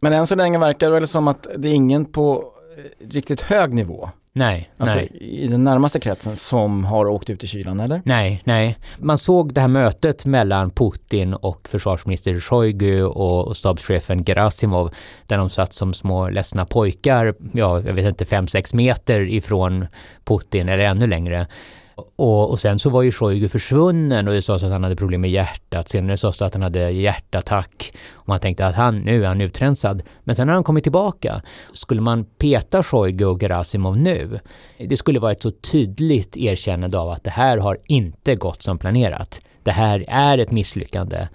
Men 0.00 0.12
än 0.12 0.26
så 0.26 0.34
länge 0.34 0.58
verkar 0.58 0.86
det 0.86 0.92
väl 0.92 1.06
som 1.06 1.28
att 1.28 1.46
det 1.56 1.68
är 1.68 1.74
ingen 1.74 2.04
på 2.04 2.44
eh, 2.76 3.08
riktigt 3.08 3.40
hög 3.40 3.74
nivå 3.74 4.10
Nej, 4.36 4.70
alltså, 4.76 4.98
nej. 4.98 5.16
i 5.20 5.48
den 5.48 5.64
närmaste 5.64 6.00
kretsen 6.00 6.36
som 6.36 6.84
har 6.84 7.06
åkt 7.06 7.30
ut 7.30 7.44
i 7.44 7.46
kylan, 7.46 7.80
eller? 7.80 8.02
Nej, 8.04 8.42
nej. 8.44 8.76
Man 8.98 9.18
såg 9.18 9.54
det 9.54 9.60
här 9.60 9.68
mötet 9.68 10.24
mellan 10.24 10.70
Putin 10.70 11.34
och 11.34 11.68
försvarsminister 11.68 12.40
Shoigu 12.40 13.02
och, 13.02 13.48
och 13.48 13.56
stabschefen 13.56 14.24
Gerasimov 14.24 14.94
där 15.26 15.38
de 15.38 15.50
satt 15.50 15.72
som 15.72 15.94
små 15.94 16.28
ledsna 16.28 16.66
pojkar, 16.66 17.34
ja, 17.52 17.80
jag 17.80 17.92
vet 17.94 18.06
inte, 18.06 18.24
fem 18.24 18.48
sex 18.48 18.74
meter 18.74 19.20
ifrån 19.20 19.86
Putin 20.24 20.68
eller 20.68 20.84
ännu 20.84 21.06
längre. 21.06 21.46
Och, 21.96 22.50
och 22.50 22.60
sen 22.60 22.78
så 22.78 22.90
var 22.90 23.02
ju 23.02 23.12
Shoigu 23.12 23.48
försvunnen 23.48 24.28
och 24.28 24.34
det 24.34 24.42
sades 24.42 24.62
att 24.62 24.72
han 24.72 24.82
hade 24.82 24.96
problem 24.96 25.20
med 25.20 25.30
hjärtat. 25.30 25.88
Senare 25.88 26.16
sades 26.16 26.38
det 26.38 26.46
att 26.46 26.54
han 26.54 26.62
hade 26.62 26.90
hjärtattack. 26.90 27.92
Och 28.14 28.28
man 28.28 28.40
tänkte 28.40 28.66
att 28.66 28.74
han, 28.74 28.98
nu 28.98 29.24
är 29.24 29.28
han 29.28 29.40
utrensad. 29.40 30.02
Men 30.24 30.36
sen 30.36 30.48
har 30.48 30.54
han 30.54 30.64
kommit 30.64 30.84
tillbaka. 30.84 31.42
Skulle 31.72 32.00
man 32.00 32.24
peta 32.24 32.82
Shoigu 32.82 33.24
och 33.24 33.40
Gerasimov 33.40 33.96
nu, 33.96 34.40
det 34.78 34.96
skulle 34.96 35.20
vara 35.20 35.32
ett 35.32 35.42
så 35.42 35.50
tydligt 35.50 36.36
erkännande 36.36 36.98
av 36.98 37.10
att 37.10 37.24
det 37.24 37.30
här 37.30 37.58
har 37.58 37.78
inte 37.86 38.34
gått 38.34 38.62
som 38.62 38.78
planerat. 38.78 39.40
Det 39.62 39.72
här 39.72 40.04
är 40.08 40.38
ett 40.38 40.50
misslyckande. 40.50 41.28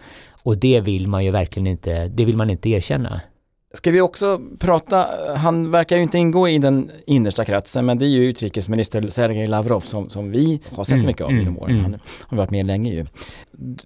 Och 0.43 0.57
det 0.57 0.81
vill 0.81 1.07
man 1.07 1.25
ju 1.25 1.31
verkligen 1.31 1.67
inte, 1.67 2.07
det 2.07 2.25
vill 2.25 2.37
man 2.37 2.49
inte 2.49 2.69
erkänna. 2.69 3.21
Ska 3.73 3.91
vi 3.91 4.01
också 4.01 4.41
prata, 4.59 5.07
han 5.35 5.71
verkar 5.71 5.95
ju 5.95 6.01
inte 6.01 6.17
ingå 6.17 6.49
i 6.49 6.57
den 6.57 6.91
innersta 7.05 7.45
kretsen, 7.45 7.85
men 7.85 7.97
det 7.97 8.05
är 8.05 8.09
ju 8.09 8.25
utrikesminister 8.25 9.09
Sergej 9.09 9.47
Lavrov 9.47 9.79
som, 9.79 10.09
som 10.09 10.31
vi 10.31 10.61
har 10.75 10.83
sett 10.83 10.93
mm, 10.93 11.05
mycket 11.05 11.21
av 11.21 11.29
mm, 11.29 11.41
genom 11.41 11.59
åren. 11.59 11.79
Mm. 11.79 11.91
Han 11.91 11.99
har 12.29 12.38
varit 12.38 12.51
med 12.51 12.65
länge 12.65 12.93
ju. 12.93 13.05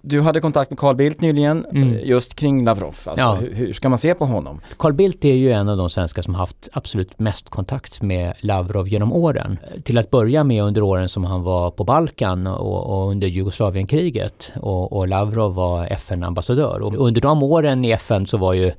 Du 0.02 0.20
hade 0.20 0.40
kontakt 0.40 0.70
med 0.70 0.78
Carl 0.78 0.96
Bildt 0.96 1.20
nyligen, 1.20 1.66
mm. 1.72 1.98
just 2.04 2.34
kring 2.34 2.64
Lavrov. 2.64 2.96
Alltså, 3.04 3.24
ja. 3.24 3.34
hur, 3.34 3.52
hur, 3.52 3.72
ska 3.72 3.88
man 3.88 3.98
se 3.98 4.14
på 4.14 4.24
honom? 4.24 4.60
Carl 4.78 4.92
Bildt 4.92 5.24
är 5.24 5.34
ju 5.34 5.52
en 5.52 5.68
av 5.68 5.76
de 5.76 5.90
svenskar 5.90 6.22
som 6.22 6.34
haft 6.34 6.68
absolut 6.72 7.18
mest 7.18 7.48
kontakt 7.48 8.02
med 8.02 8.34
Lavrov 8.40 8.88
genom 8.88 9.12
åren. 9.12 9.58
Till 9.82 9.98
att 9.98 10.10
börja 10.10 10.44
med 10.44 10.62
under 10.62 10.82
åren 10.82 11.08
som 11.08 11.24
han 11.24 11.42
var 11.42 11.70
på 11.70 11.84
Balkan 11.84 12.46
och, 12.46 12.98
och 12.98 13.10
under 13.10 13.28
Jugoslavienkriget 13.28 14.52
och, 14.60 14.92
och 14.92 15.08
Lavrov 15.08 15.54
var 15.54 15.86
FN-ambassadör. 15.86 16.82
Och 16.82 17.06
under 17.06 17.20
de 17.20 17.42
åren 17.42 17.84
i 17.84 17.90
FN 17.90 18.26
så 18.26 18.38
var 18.38 18.52
ju 18.52 18.72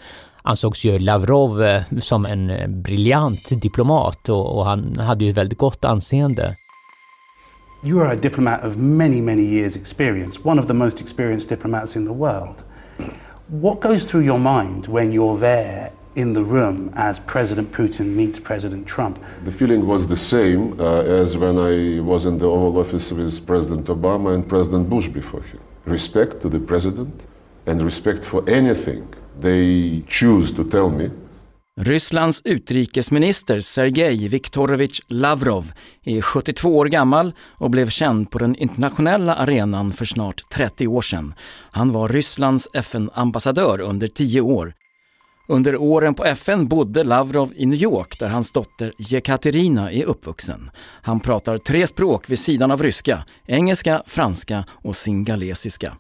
ansågs 0.45 0.85
ju 0.85 0.99
Lavrov 0.99 1.63
eh, 1.63 1.81
som 1.99 2.25
en 2.25 2.49
eh, 2.49 2.67
briljant 2.67 3.61
diplomat 3.61 4.29
och, 4.29 4.57
och 4.57 4.65
han 4.65 4.95
hade 4.97 5.25
ju 5.25 5.31
ett 5.31 5.37
väldigt 5.37 5.59
gott 5.59 5.85
anseende. 5.85 6.55
You 7.83 8.01
are 8.01 8.11
a 8.11 8.15
diplomat 8.21 8.65
of 8.65 8.77
many, 8.77 9.21
many 9.21 9.41
years 9.41 9.75
experience, 9.75 10.39
one 10.43 10.61
of 10.61 10.67
the 10.67 10.73
most 10.73 11.01
experienced 11.01 11.49
diplomats 11.49 11.95
in 11.95 12.07
the 12.07 12.13
world. 12.13 12.55
What 13.47 13.81
goes 13.81 14.05
through 14.07 14.25
your 14.25 14.39
mind 14.39 14.87
when 14.87 15.11
you're 15.11 15.39
there 15.39 15.91
in 16.15 16.33
the 16.33 16.41
room 16.41 16.91
as 16.95 17.19
President 17.19 17.71
Putin 17.71 18.05
meets 18.15 18.39
President 18.39 18.87
Trump? 18.87 19.19
The 19.45 19.51
feeling 19.51 19.87
was 19.87 20.07
the 20.07 20.17
same 20.17 20.79
uh, 20.79 21.21
as 21.21 21.37
when 21.37 21.57
I 21.57 21.99
was 22.01 22.25
in 22.25 22.39
the 22.39 22.45
Oval 22.45 22.79
Office 22.79 23.11
with 23.15 23.45
President 23.45 23.87
Obama 23.87 24.33
and 24.33 24.49
President 24.49 24.89
Bush 24.89 25.09
before 25.09 25.43
him. 25.43 25.59
Respect 25.85 26.41
to 26.41 26.49
the 26.49 26.59
president 26.59 27.13
and 27.67 27.81
respect 27.81 28.25
for 28.25 28.43
anything 28.49 29.07
they 29.42 30.01
choose 30.08 30.56
to 30.56 30.63
tell 30.63 30.89
me. 30.89 31.10
Rysslands 31.77 32.42
utrikesminister 32.44 33.60
Sergej 33.60 34.27
Viktorovich 34.27 35.01
Lavrov 35.08 35.72
är 36.04 36.22
72 36.22 36.77
år 36.77 36.86
gammal 36.86 37.34
och 37.60 37.70
blev 37.70 37.89
känd 37.89 38.32
på 38.32 38.39
den 38.39 38.56
internationella 38.56 39.36
arenan 39.36 39.92
för 39.92 40.06
snart 40.06 40.50
30 40.50 40.88
år 40.88 41.01
sedan. 41.01 41.34
Han 41.72 41.92
var 41.92 42.10
Rysslands 42.10 42.68
FN-ambassadör 42.74 43.82
under 43.82 44.08
10 44.08 44.42
år. 44.42 44.74
Under 45.48 45.75
åren 45.77 46.13
på 46.13 46.25
FN 46.25 46.68
bodde 46.68 47.04
Lavrov 47.04 47.54
i 47.56 47.65
New 47.65 47.80
York 47.80 48.20
där 48.20 48.30
hans 48.30 48.51
dotter 48.51 48.94
Jekaterina 48.98 49.92
är 49.92 50.06
uppvuxen. 50.06 50.72
Han 51.01 51.20
pratar 51.20 51.58
tre 51.58 51.88
språk 51.88 52.30
vid 52.30 52.39
sidan 52.39 52.72
av 52.72 52.84
ryska, 52.84 53.25
engelska, 53.48 54.04
franska 54.06 54.65
och 54.72 54.96
singalesiska. 54.96 55.98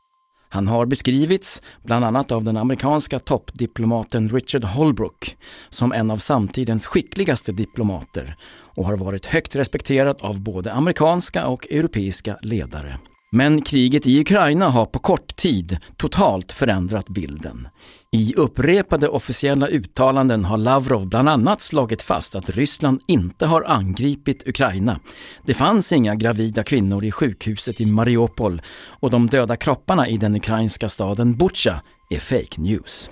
Han 0.55 0.67
har 0.67 0.85
beskrivits, 0.85 1.61
bland 1.83 2.05
annat 2.05 2.31
av 2.31 2.43
den 2.43 2.57
amerikanska 2.57 3.19
toppdiplomaten 3.19 4.29
Richard 4.29 4.63
Holbrooke, 4.63 5.31
som 5.69 5.91
en 5.93 6.11
av 6.11 6.17
samtidens 6.17 6.85
skickligaste 6.85 7.51
diplomater 7.51 8.35
och 8.75 8.85
har 8.85 8.97
varit 8.97 9.25
högt 9.25 9.55
respekterad 9.55 10.17
av 10.19 10.39
både 10.39 10.73
amerikanska 10.73 11.47
och 11.47 11.67
europeiska 11.71 12.37
ledare. 12.41 12.99
Men 13.35 13.61
kriget 13.61 14.07
i 14.07 14.19
Ukraina 14.19 14.69
har 14.69 14.85
på 14.85 14.99
kort 14.99 15.35
tid 15.35 15.77
totalt 15.97 16.51
förändrat 16.51 17.09
bilden. 17.09 17.67
I 18.11 18.33
upprepade 18.37 19.07
officiella 19.07 19.67
uttalanden 19.67 20.45
har 20.45 20.57
Lavrov 20.57 21.07
bland 21.07 21.29
annat 21.29 21.61
slagit 21.61 22.01
fast 22.01 22.35
att 22.35 22.49
Ryssland 22.49 23.01
inte 23.07 23.45
har 23.45 23.63
angripit 23.67 24.47
Ukraina. 24.47 24.99
Det 25.45 25.53
fanns 25.53 25.91
inga 25.91 26.15
gravida 26.15 26.63
kvinnor 26.63 27.05
i 27.05 27.11
sjukhuset 27.11 27.81
i 27.81 27.85
Mariupol 27.85 28.61
och 28.87 29.09
de 29.09 29.27
döda 29.27 29.55
kropparna 29.55 30.07
i 30.07 30.17
den 30.17 30.35
ukrainska 30.35 30.89
staden 30.89 31.33
Butja 31.37 31.81
är 32.09 32.19
fake 32.19 32.61
news. 32.61 33.09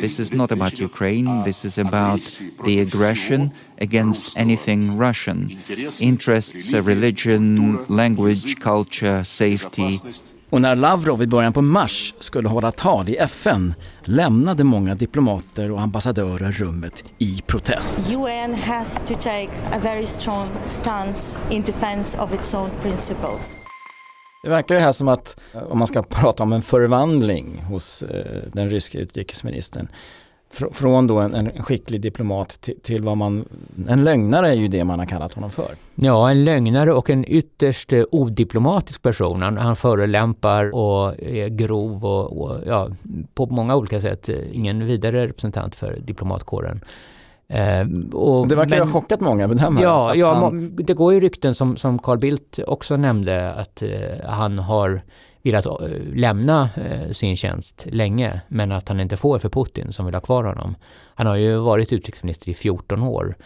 This 0.00 0.20
is 0.20 0.32
not 0.32 0.52
about 0.52 0.80
Ukraine, 0.80 1.44
this 1.44 1.64
is 1.64 1.78
about 1.78 2.40
the 2.64 2.80
aggression 2.80 3.50
against 3.80 4.38
anything 4.38 4.98
Russian. 4.98 5.50
Interests, 6.00 6.72
religion, 6.72 7.78
language, 7.88 8.60
culture, 8.60 9.24
safety. 9.24 10.00
Och 10.50 10.60
när 10.60 10.76
Lavrov 10.76 11.22
i 11.22 11.26
början 11.26 11.52
på 11.52 11.62
mars 11.62 12.14
skulle 12.20 12.48
hålla 12.48 12.72
tal 12.72 13.08
i 13.08 13.16
FN 13.16 13.74
lämnade 14.04 14.64
många 14.64 14.94
diplomater 14.94 15.70
och 15.70 15.80
ambassadörer 15.80 16.52
rummet 16.52 17.04
i 17.18 17.42
protest. 17.46 18.00
UN 18.14 18.54
has 18.54 18.94
to 18.94 19.14
take 19.14 19.48
a 19.72 19.78
very 19.82 20.06
strong 20.06 20.48
stance 20.66 21.38
in 21.50 21.62
defense 21.62 22.18
of 22.18 22.34
its 22.34 22.54
own 22.54 22.70
principles. 22.82 23.56
Det 24.42 24.48
verkar 24.48 24.74
ju 24.74 24.80
här 24.80 24.92
som 24.92 25.08
att, 25.08 25.40
eh, 25.54 25.62
om 25.62 25.78
man 25.78 25.86
ska 25.86 26.02
prata 26.08 26.42
om 26.42 26.52
en 26.52 26.62
förvandling 26.62 27.62
hos 27.68 28.02
eh, 28.02 28.42
den 28.52 28.70
ryska 28.70 28.98
utrikesministern, 28.98 29.88
från 30.72 31.06
då 31.06 31.18
en, 31.18 31.34
en 31.34 31.62
skicklig 31.62 32.00
diplomat 32.00 32.60
till, 32.60 32.80
till, 32.80 33.02
vad 33.02 33.16
man, 33.16 33.44
en 33.88 34.04
lögnare 34.04 34.48
är 34.48 34.54
ju 34.54 34.68
det 34.68 34.84
man 34.84 34.98
har 34.98 35.06
kallat 35.06 35.32
honom 35.32 35.50
för. 35.50 35.74
Ja, 35.94 36.30
en 36.30 36.44
lögnare 36.44 36.92
och 36.92 37.10
en 37.10 37.24
ytterst 37.28 37.92
eh, 37.92 38.04
odiplomatisk 38.10 39.02
person. 39.02 39.42
Han, 39.42 39.56
han 39.56 39.76
förolämpar 39.76 40.74
och 40.74 41.22
är 41.22 41.48
grov 41.48 42.04
och, 42.04 42.40
och, 42.42 42.60
ja, 42.66 42.88
på 43.34 43.46
många 43.46 43.76
olika 43.76 44.00
sätt 44.00 44.28
ingen 44.52 44.86
vidare 44.86 45.26
representant 45.26 45.74
för 45.74 45.98
diplomatkåren. 46.00 46.80
Eh, 47.48 47.86
och, 48.12 48.48
det 48.48 48.54
verkar 48.54 48.78
men, 48.78 48.88
ha 48.88 49.00
chockat 49.00 49.20
många 49.20 49.48
bedömare. 49.48 49.84
Ja, 49.84 50.14
ja 50.14 50.34
han... 50.34 50.76
det 50.76 50.94
går 50.94 51.14
ju 51.14 51.20
rykten 51.20 51.54
som, 51.54 51.76
som 51.76 51.98
Carl 51.98 52.18
Bildt 52.18 52.58
också 52.66 52.96
nämnde 52.96 53.52
att 53.52 53.82
eh, 53.82 53.90
han 54.28 54.58
har 54.58 55.02
velat 55.46 55.66
eh, 55.66 55.74
lämna 56.14 56.68
eh, 56.76 57.10
sin 57.12 57.36
tjänst 57.36 57.86
länge 57.90 58.40
men 58.48 58.72
att 58.72 58.88
han 58.88 59.00
inte 59.00 59.16
får 59.16 59.38
för 59.38 59.48
Putin 59.48 59.92
som 59.92 60.06
vill 60.06 60.14
ha 60.14 60.20
kvar 60.20 60.44
honom. 60.44 60.74
Han 61.14 61.26
har 61.26 61.36
ju 61.36 61.56
varit 61.56 61.92
utrikesminister 61.92 62.48
i 62.48 62.54
14 62.54 63.02
år. 63.02 63.36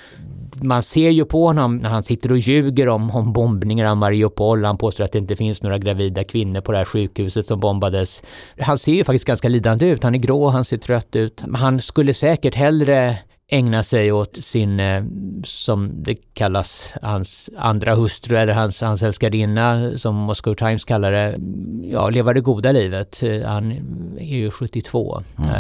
Man 0.62 0.83
ser 0.83 1.11
ju 1.11 1.25
på 1.25 1.47
honom 1.47 1.76
när 1.76 1.88
han 1.88 2.02
sitter 2.02 2.33
och 2.33 2.38
ljuger 2.38 2.88
om, 2.88 3.11
om 3.11 3.33
bombningar 3.33 3.90
av 3.90 3.97
Mariupol. 3.97 4.64
Han 4.64 4.78
påstår 4.78 5.04
att 5.04 5.12
det 5.12 5.19
inte 5.19 5.37
finns 5.37 5.62
några 5.62 5.78
gravida 5.78 6.25
kvinnor 6.25 6.61
på 6.61 6.73
det 6.73 6.78
här 6.78 6.85
sjukhuset 6.85 7.47
som 7.47 7.61
bombades. 7.61 8.23
Han 8.61 8.78
ser 8.78 8.92
ju 8.92 9.04
faktiskt 9.04 9.25
ganska 9.25 9.49
lidande 9.49 9.88
ut. 9.88 10.02
Han 10.02 10.14
är 10.14 10.19
grå, 10.19 10.49
han 10.49 10.64
ser 10.64 10.78
trött 10.78 11.16
ut. 11.16 11.45
Han 11.54 11.80
skulle 11.80 12.14
säkert 12.14 12.54
hellre 12.54 13.19
ägna 13.50 13.83
sig 13.83 14.12
åt 14.12 14.37
sin, 14.37 14.80
eh, 14.80 15.04
som 15.45 16.02
det 16.02 16.14
kallas, 16.14 16.95
hans 17.02 17.50
andra 17.57 17.95
hustru 17.95 18.37
eller 18.37 18.52
hans, 18.52 18.80
hans 18.80 19.02
älskarinna 19.02 19.99
som 19.99 20.14
Moscow 20.14 20.54
Times 20.54 20.85
kallar 20.85 21.12
det, 21.12 21.38
ja, 21.83 22.11
leva 22.11 22.33
det 22.33 22.40
goda 22.40 22.73
livet. 22.73 23.23
Han 23.47 23.73
är 24.19 24.37
ju 24.37 24.50
72. 24.50 25.23
Mm. 25.38 25.50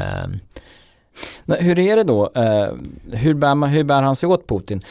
Uh, 1.46 1.56
hur 1.58 1.78
är 1.78 1.96
det 1.96 2.04
då, 2.04 2.32
uh, 2.36 2.74
hur, 3.12 3.34
bär 3.34 3.54
man, 3.54 3.70
hur 3.70 3.84
bär 3.84 4.02
han 4.02 4.16
sig 4.16 4.28
åt 4.28 4.48
Putin 4.48 4.82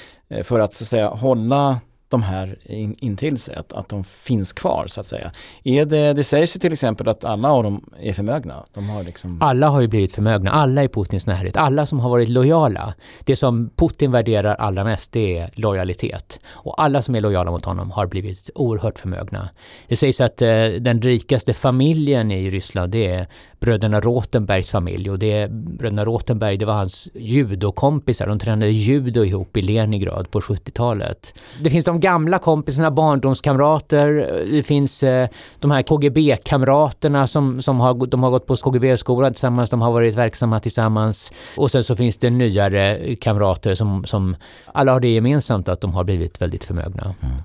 för 0.44 0.60
att 0.60 0.74
så 0.74 0.84
att 0.84 0.88
säga 0.88 1.08
hålla 1.08 1.80
de 2.10 2.24
här 2.24 2.58
in, 2.64 2.96
in 3.00 3.18
till 3.18 3.38
sig, 3.38 3.56
att, 3.56 3.74
att 3.74 3.90
de 3.90 4.04
finns 4.04 4.54
kvar 4.54 4.86
så 4.88 5.00
att 5.00 5.06
säga. 5.06 5.32
Är 5.64 5.86
det, 5.86 6.14
det 6.14 6.24
sägs 6.24 6.56
ju 6.56 6.60
till 6.60 6.74
exempel 6.74 7.08
att 7.08 7.24
alla 7.24 7.52
av 7.52 7.64
dem 7.64 7.90
är 8.02 8.14
förmögna. 8.14 8.66
De 8.74 8.90
har 8.90 9.04
liksom... 9.04 9.38
Alla 9.42 9.68
har 9.68 9.82
ju 9.82 9.88
blivit 9.88 10.16
förmögna, 10.16 10.52
alla 10.52 10.84
i 10.84 10.88
Putins 10.88 11.28
närhet, 11.28 11.58
alla 11.58 11.86
som 11.86 12.00
har 12.00 12.10
varit 12.10 12.30
lojala. 12.30 12.94
Det 13.24 13.36
som 13.36 13.70
Putin 13.76 14.12
värderar 14.12 14.56
allra 14.56 14.84
mest 14.84 15.12
det 15.12 15.38
är 15.38 15.50
lojalitet. 15.54 16.40
Och 16.50 16.82
alla 16.82 17.02
som 17.02 17.16
är 17.16 17.22
lojala 17.22 17.52
mot 17.52 17.66
honom 17.66 17.92
har 17.92 18.08
blivit 18.08 18.50
oerhört 18.56 19.00
förmögna. 19.00 19.50
Det 19.88 19.96
sägs 19.96 20.22
att 20.22 20.42
eh, 20.42 20.48
den 20.80 21.02
rikaste 21.02 21.54
familjen 21.54 22.32
i 22.32 22.50
Ryssland 22.50 22.92
det 22.92 23.08
är 23.08 23.28
bröderna 23.60 24.02
Rotenbergs 24.02 24.72
familj 24.72 25.12
och 25.12 25.20
det 25.20 25.52
bröderna 25.52 26.06
Rotenberg 26.06 26.58
det 26.58 26.66
var 26.66 26.74
hans 26.74 27.10
judokompisar. 27.14 28.28
De 28.28 28.40
tränade 28.40 28.72
judo 28.72 29.24
ihop 29.24 29.58
i 29.58 29.62
Leningrad 29.62 30.32
på 30.32 30.40
70-talet. 30.40 31.40
Det 31.62 31.70
finns 31.70 31.86
de 31.86 31.99
gamla 32.00 32.40
kompisarna, 32.40 32.92
barndomskamrater, 32.92 34.40
eh, 34.40 34.52
det 34.52 34.64
finns 34.64 35.04
eh, 35.04 35.30
de 35.60 35.72
här 35.72 35.82
KGB-kamraterna 35.82 37.28
som, 37.28 37.62
som 37.62 37.80
har, 37.80 38.08
de 38.08 38.24
har 38.24 38.32
gått 38.32 38.46
på 38.46 38.56
KGB-skolan 38.56 39.34
tillsammans, 39.34 39.70
de 39.70 39.82
har 39.82 39.92
varit 39.92 40.16
verksamma 40.16 40.60
tillsammans. 40.60 41.32
Och 41.58 41.72
sen 41.72 41.84
så 41.84 41.96
finns 41.96 42.18
det 42.18 42.30
nyare 42.30 43.16
kamrater 43.16 43.76
som, 43.76 44.06
som 44.06 44.36
alla 44.66 44.92
har 44.92 45.00
det 45.00 45.10
gemensamt 45.10 45.70
att 45.70 45.82
de 45.82 45.94
har 45.94 46.04
blivit 46.04 46.42
väldigt 46.42 46.64
förmögna. 46.64 47.04
Mm. 47.04 47.36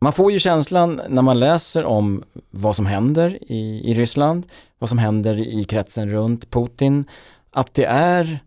Man 0.00 0.12
får 0.12 0.32
ju 0.32 0.38
känslan 0.38 1.00
när 1.08 1.22
man 1.22 1.40
läser 1.40 1.84
om 1.84 2.22
vad 2.50 2.76
som 2.76 2.86
händer 2.86 3.38
i, 3.40 3.90
i 3.90 3.94
Ryssland, 3.94 4.46
vad 4.78 4.88
som 4.88 4.98
händer 4.98 5.40
i 5.40 5.64
kretsen 5.64 6.10
runt 6.10 6.50
Putin, 6.50 7.04
att 7.50 7.74
det 7.74 7.84
är 7.84 8.38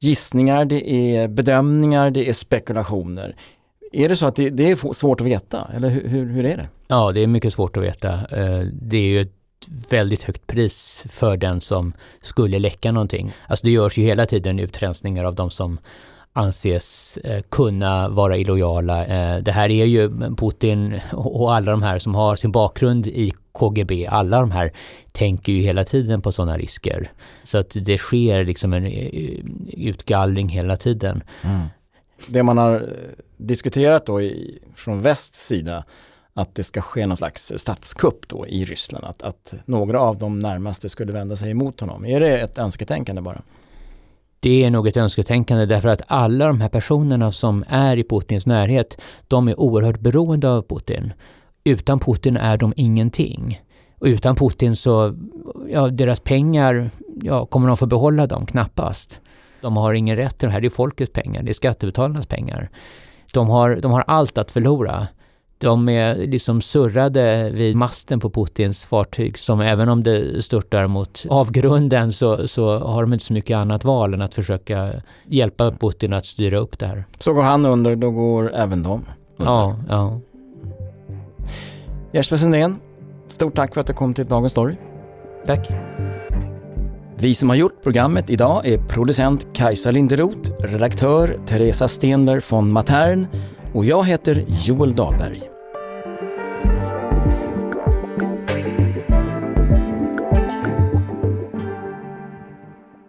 gissningar, 0.00 0.64
det 0.64 0.90
är 0.90 1.28
bedömningar, 1.28 2.10
det 2.10 2.28
är 2.28 2.32
spekulationer 2.32 3.36
är 3.92 4.08
det 4.08 4.16
så 4.16 4.26
att 4.26 4.36
det, 4.36 4.48
det 4.48 4.70
är 4.70 4.92
svårt 4.92 5.20
att 5.20 5.26
veta, 5.26 5.68
eller 5.76 5.88
hur, 5.88 6.08
hur, 6.08 6.26
hur, 6.26 6.44
är 6.44 6.56
det? 6.56 6.68
Ja, 6.88 7.12
det 7.12 7.20
är 7.20 7.26
mycket 7.26 7.52
svårt 7.52 7.76
att 7.76 7.82
veta. 7.82 8.12
Eh, 8.12 8.60
det 8.72 8.96
är 8.96 9.02
ju 9.02 9.20
ett 9.20 9.32
väldigt 9.90 10.22
högt 10.22 10.46
pris 10.46 11.06
för 11.10 11.36
den 11.36 11.60
som 11.60 11.92
skulle 12.20 12.58
läcka 12.58 12.92
någonting. 12.92 13.32
Alltså 13.46 13.66
det 13.66 13.72
görs 13.72 13.98
ju 13.98 14.02
hela 14.02 14.26
tiden 14.26 14.58
utrensningar 14.58 15.24
av 15.24 15.34
de 15.34 15.50
som 15.50 15.78
anses 16.32 17.16
eh, 17.16 17.42
kunna 17.48 18.08
vara 18.08 18.36
illojala. 18.36 19.06
Eh, 19.06 19.42
det 19.42 19.52
här 19.52 19.70
är 19.70 19.84
ju 19.84 20.10
Putin 20.36 21.00
och 21.12 21.54
alla 21.54 21.70
de 21.70 21.82
här 21.82 21.98
som 21.98 22.14
har 22.14 22.36
sin 22.36 22.52
bakgrund 22.52 23.06
i 23.06 23.32
KGB, 23.52 24.06
alla 24.06 24.40
de 24.40 24.50
här 24.50 24.72
tänker 25.12 25.52
ju 25.52 25.62
hela 25.62 25.84
tiden 25.84 26.22
på 26.22 26.32
sådana 26.32 26.58
risker. 26.58 27.10
Så 27.42 27.58
att 27.58 27.76
det 27.80 27.98
sker 27.98 28.44
liksom 28.44 28.72
en 28.72 28.86
utgallring 29.72 30.48
hela 30.48 30.76
tiden. 30.76 31.22
Mm 31.42 31.60
det 32.28 32.42
man 32.42 32.58
har 32.58 32.74
eh, 32.74 32.86
diskuterat 33.36 34.06
då 34.06 34.20
i, 34.20 34.58
från 34.74 35.02
västs 35.02 35.46
sida 35.46 35.84
att 36.34 36.54
det 36.54 36.62
ska 36.62 36.80
ske 36.80 37.06
någon 37.06 37.16
slags 37.16 37.52
statskupp 37.56 38.28
då 38.28 38.46
i 38.46 38.64
Ryssland, 38.64 39.04
att, 39.04 39.22
att 39.22 39.54
några 39.64 40.00
av 40.00 40.18
de 40.18 40.38
närmaste 40.38 40.88
skulle 40.88 41.12
vända 41.12 41.36
sig 41.36 41.50
emot 41.50 41.80
honom. 41.80 42.04
Är 42.06 42.20
det 42.20 42.40
ett 42.40 42.58
önsketänkande 42.58 43.22
bara? 43.22 43.42
Det 44.40 44.64
är 44.64 44.70
nog 44.70 44.88
ett 44.88 44.96
önsketänkande 44.96 45.66
därför 45.66 45.88
att 45.88 46.02
alla 46.06 46.46
de 46.46 46.60
här 46.60 46.68
personerna 46.68 47.32
som 47.32 47.64
är 47.68 47.96
i 47.96 48.04
Putins 48.04 48.46
närhet, 48.46 49.00
de 49.28 49.48
är 49.48 49.60
oerhört 49.60 50.00
beroende 50.00 50.50
av 50.50 50.62
Putin. 50.62 51.12
Utan 51.64 51.98
Putin 51.98 52.36
är 52.36 52.56
de 52.56 52.72
ingenting. 52.76 53.60
Och 53.98 54.06
utan 54.06 54.36
Putin 54.36 54.76
så, 54.76 55.16
ja, 55.68 55.88
deras 55.88 56.20
pengar, 56.20 56.90
ja, 57.22 57.46
kommer 57.46 57.68
de 57.68 57.76
få 57.76 57.86
behålla 57.86 58.26
dem? 58.26 58.46
Knappast. 58.46 59.20
De 59.60 59.76
har 59.76 59.92
ingen 59.94 60.16
rätt 60.16 60.38
till 60.38 60.48
det 60.48 60.52
här, 60.52 60.60
det 60.60 60.68
är 60.68 60.70
folkets 60.70 61.12
pengar, 61.12 61.42
det 61.42 61.50
är 61.50 61.52
skattebetalarnas 61.52 62.26
pengar. 62.26 62.70
De 63.32 63.48
har, 63.48 63.76
de 63.76 63.92
har 63.92 64.04
allt 64.06 64.38
att 64.38 64.50
förlora. 64.50 65.06
De 65.58 65.88
är 65.88 66.14
liksom 66.14 66.60
surrade 66.60 67.50
vid 67.50 67.76
masten 67.76 68.20
på 68.20 68.30
Putins 68.30 68.86
fartyg 68.86 69.38
som 69.38 69.60
även 69.60 69.88
om 69.88 70.02
det 70.02 70.44
störtar 70.44 70.86
mot 70.86 71.26
avgrunden 71.28 72.12
så, 72.12 72.48
så 72.48 72.78
har 72.78 73.02
de 73.02 73.12
inte 73.12 73.24
så 73.24 73.32
mycket 73.32 73.56
annat 73.56 73.84
val 73.84 74.14
än 74.14 74.22
att 74.22 74.34
försöka 74.34 74.92
hjälpa 75.26 75.70
Putin 75.70 76.12
att 76.12 76.26
styra 76.26 76.58
upp 76.58 76.78
det 76.78 76.86
här. 76.86 77.04
Så 77.18 77.32
går 77.32 77.42
han 77.42 77.66
under, 77.66 77.96
då 77.96 78.10
går 78.10 78.54
även 78.54 78.82
de 78.82 79.04
under. 79.36 79.52
Ja, 79.52 79.76
ja. 79.88 80.20
Jesper 82.12 82.36
Sundén, 82.36 82.80
stort 83.28 83.54
tack 83.54 83.74
för 83.74 83.80
att 83.80 83.86
du 83.86 83.92
kom 83.92 84.14
till 84.14 84.26
Dagens 84.26 84.52
Story. 84.52 84.74
Tack. 85.46 85.68
Vi 87.22 87.34
som 87.34 87.48
har 87.48 87.56
gjort 87.56 87.82
programmet 87.82 88.30
idag 88.30 88.66
är 88.66 88.78
producent 88.78 89.46
Kajsa 89.54 89.90
Linderoth, 89.90 90.50
redaktör 90.60 91.36
Teresa 91.46 91.88
Stenler 91.88 92.42
von 92.50 92.72
Matern 92.72 93.26
och 93.72 93.84
jag 93.84 94.04
heter 94.04 94.44
Joel 94.64 94.94
Dahlberg. 94.94 95.49